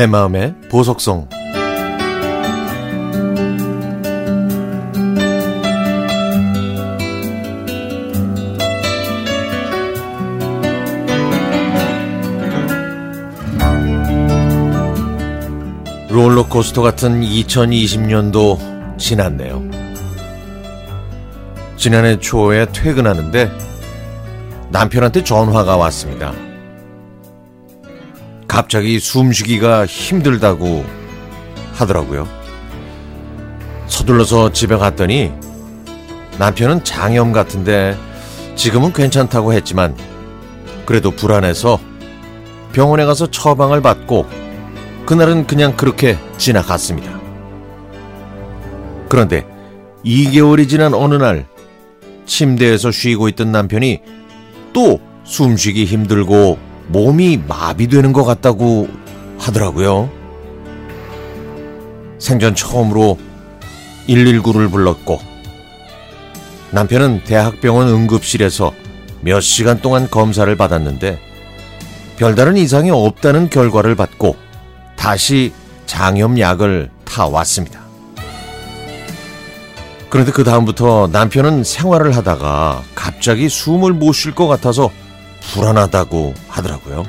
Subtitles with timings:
[0.00, 1.28] 내 마음의 보석성
[16.08, 19.62] 롤러코스터 같은 2020년도 지났네요.
[21.76, 23.50] 지난해 초에 퇴근하는데
[24.70, 26.32] 남편한테 전화가 왔습니다.
[28.50, 30.84] 갑자기 숨쉬기가 힘들다고
[31.74, 32.26] 하더라고요.
[33.86, 35.30] 서둘러서 집에 갔더니
[36.36, 37.96] 남편은 장염 같은데
[38.56, 39.96] 지금은 괜찮다고 했지만
[40.84, 41.78] 그래도 불안해서
[42.72, 44.26] 병원에 가서 처방을 받고
[45.06, 47.20] 그날은 그냥 그렇게 지나갔습니다.
[49.08, 49.46] 그런데
[50.04, 51.46] 2개월이 지난 어느 날
[52.26, 54.00] 침대에서 쉬고 있던 남편이
[54.72, 58.88] 또 숨쉬기 힘들고 몸이 마비되는 것 같다고
[59.38, 60.10] 하더라고요.
[62.18, 63.18] 생전 처음으로
[64.08, 65.20] 119를 불렀고
[66.72, 68.72] 남편은 대학병원 응급실에서
[69.22, 71.18] 몇 시간 동안 검사를 받았는데
[72.16, 74.36] 별다른 이상이 없다는 결과를 받고
[74.96, 75.52] 다시
[75.86, 77.80] 장염약을 타왔습니다.
[80.10, 84.90] 그런데 그 다음부터 남편은 생활을 하다가 갑자기 숨을 못 쉴 것 같아서
[85.52, 87.04] 불안하다고 하더라고요.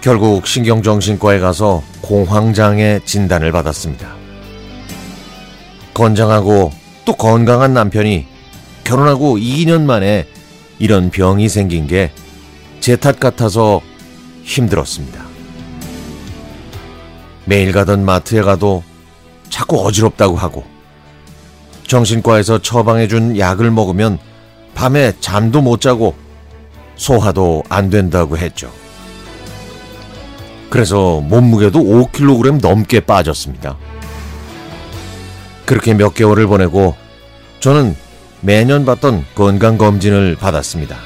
[0.00, 4.14] 결국 신경정신과에 가서 공황장애 진단을 받았습니다.
[5.94, 6.72] 건장하고
[7.04, 8.26] 또 건강한 남편이
[8.84, 10.26] 결혼하고 2년 만에
[10.78, 12.10] 이런 병이 생긴 게
[12.84, 13.80] 제 탓 같아서
[14.42, 15.24] 힘들었습니다.
[17.46, 18.82] 매일 가던 마트에 가도
[19.48, 20.64] 자꾸 어지럽다고 하고
[21.86, 24.18] 정신과에서 처방해준 약을 먹으면
[24.84, 26.14] 밤에 잠도 못 자고
[26.96, 28.70] 소화도 안 된다고 했죠.
[30.68, 33.78] 그래서 몸무게도 5kg 넘게 빠졌습니다.
[35.64, 36.94] 그렇게 몇 개월을 보내고
[37.60, 37.96] 저는
[38.42, 40.98] 매년 받던 건강검진을 받았습니다.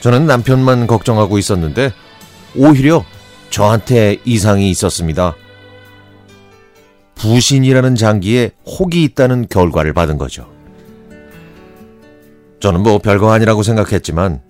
[0.00, 1.94] 저는 남편만 걱정하고 있었는데
[2.54, 3.06] 오히려
[3.48, 5.34] 저한테 이상이 있었습니다.
[7.14, 10.51] 부신이라는 장기에 혹이 있다는 결과를 받은 거죠.
[12.62, 14.40] 저는 뭐 별거 아니라고 생각했지만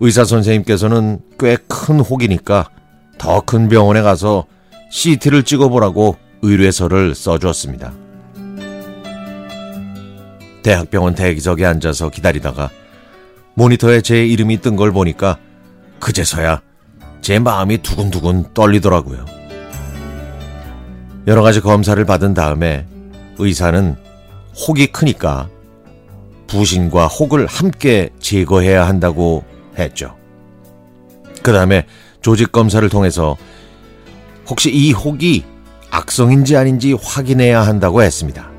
[0.00, 2.68] 의사 선생님께서는 꽤 큰 혹이니까
[3.16, 4.44] 더 큰 병원에 가서
[4.90, 7.92] CT를 찍어보라고 의뢰서를 써주었습니다.
[10.64, 12.70] 대학병원 대기석에 앉아서 기다리다가
[13.54, 15.38] 모니터에 제 이름이 뜬 걸 보니까
[16.00, 16.60] 그제서야
[17.20, 19.24] 제 마음이 두근두근 떨리더라고요.
[21.28, 22.84] 여러 가지 검사를 받은 다음에
[23.38, 23.94] 의사는
[24.66, 25.48] 혹이 크니까
[26.48, 29.44] 부신과 혹을 함께 제거해야 한다고
[29.78, 30.16] 했죠.
[31.42, 31.86] 그 다음에
[32.20, 33.36] 조직 검사를 통해서
[34.48, 35.44] 혹시 이 혹이
[35.90, 38.50] 악성인지 아닌지 확인해야 한다고 했습니다.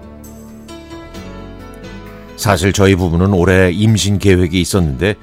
[2.38, 5.16] 사실 저희 부부는 올해 임신 계획이 있었는데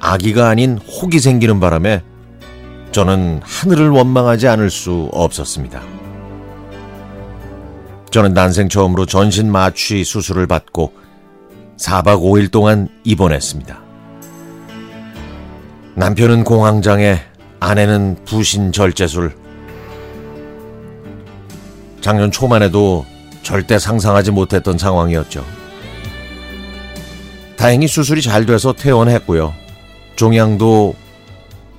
[0.00, 2.02] 아기가 아닌 혹이 생기는 바람에
[2.92, 5.82] 저는 하늘을 원망하지 않을 수 없었습니다.
[8.10, 10.92] 저는 난생 처음으로 전신 마취 수술을 받고
[11.76, 13.78] 4박 5일 동안 입원했습니다.
[15.94, 17.20] 남편은 공황장애,
[17.60, 19.34] 아내는 부신 절제술.
[22.00, 23.04] 작년 초만 해도
[23.42, 25.44] 절대 상상하지 못했던 상황이었죠.
[27.56, 29.54] 다행히 수술이 잘 돼서 퇴원했고요.
[30.16, 30.94] 종양도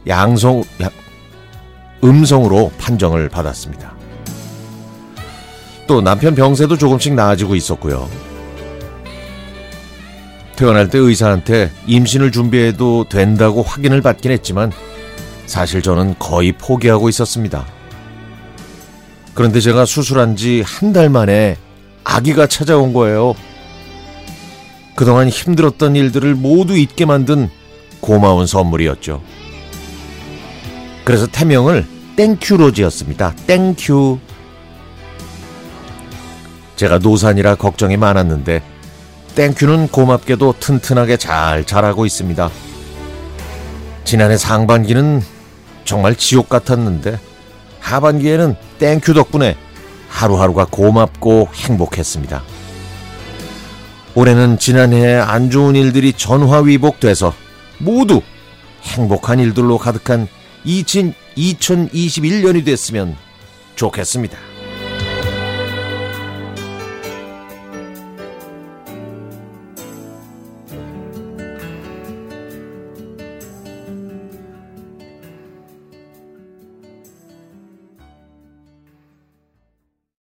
[0.07, 0.89] 양성, 양,
[2.03, 3.95] 음성으로 판정을 받았습니다.
[5.85, 8.26] 또 남편 병세도 조금씩 나아지고 있었고요.
[10.57, 14.71] 퇴원할 때 의사한테 임신을 준비해도 된다고 확인을 받긴 했지만
[15.45, 17.65] 사실 저는 거의 포기하고 있었습니다.
[19.35, 21.57] 그런데 제가 수술한 지 한 달 만에
[22.03, 23.35] 아기가 찾아온 거예요.
[24.95, 27.49] 그동안 힘들었던 일들을 모두 잊게 만든
[28.01, 29.21] 고마운 선물이었죠.
[31.05, 33.35] 그래서 태명을 땡큐로 지었습니다.
[33.45, 34.17] 땡큐.
[36.77, 38.63] 제가 노산이라 걱정이 많았는데
[39.37, 42.49] 땡큐는 고맙게도 튼튼하게 잘 자라고 있습니다.
[44.03, 45.21] 지난해 상반기는
[45.85, 47.19] 정말 지옥 같았는데
[47.79, 49.55] 하반기에는 땡큐 덕분에
[50.09, 52.41] 하루하루가 고맙고 행복했습니다.
[54.15, 57.31] 올해는 지난해에 안 좋은 일들이 전화위복돼서
[57.77, 58.21] 모두
[58.81, 60.27] 행복한 일들로 가득한
[60.65, 63.15] 2021년이 됐으면
[63.75, 64.56] 좋겠습니다.